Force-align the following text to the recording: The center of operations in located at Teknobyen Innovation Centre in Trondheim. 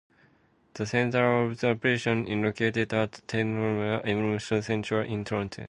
The 0.73 0.87
center 0.87 1.43
of 1.43 1.63
operations 1.63 2.27
in 2.27 2.41
located 2.41 2.91
at 2.91 3.21
Teknobyen 3.27 4.03
Innovation 4.03 4.63
Centre 4.63 5.03
in 5.03 5.23
Trondheim. 5.23 5.59